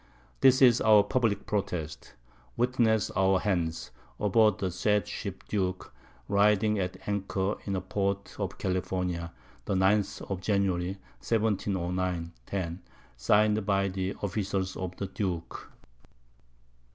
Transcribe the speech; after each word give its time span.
This 0.39 0.63
is 0.63 0.81
our 0.81 1.03
publick 1.03 1.45
Protest. 1.45 2.15
Witness 2.57 3.11
our 3.11 3.37
Hands, 3.39 3.91
aboard 4.19 4.57
the 4.57 4.71
said 4.71 5.05
Ship_ 5.05 5.35
Duke, 5.47 5.93
riding 6.27 6.79
at 6.79 6.97
Anchor 7.07 7.57
in 7.65 7.75
a 7.75 7.81
Port 7.81 8.35
of 8.39 8.57
California, 8.57 9.31
the 9.65 9.75
9th 9.75 10.23
of 10.31 10.41
January, 10.41 10.97
1709 11.19 12.31
10. 12.47 12.81
Sign'd 13.15 13.63
by 13.67 13.89
the 13.89 14.15
Officers 14.23 14.75
of 14.75 14.95
the 14.97 15.05
Duke. 15.05 15.69